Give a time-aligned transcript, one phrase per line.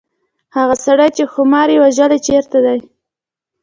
[0.55, 2.79] هغه سړی چې ښامار یې وژلی چيرته دی.